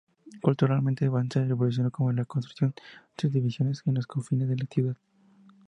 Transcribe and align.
Culturalmente, 0.43 1.05
Evansville 1.05 1.51
evolucionó 1.51 1.91
con 1.91 2.15
la 2.15 2.25
construcción 2.25 2.73
de 2.75 2.81
subdivisiones 3.15 3.83
en 3.85 3.93
los 3.93 4.07
confines 4.07 4.49
de 4.49 4.57
la 4.57 4.65
ciudad. 4.65 4.97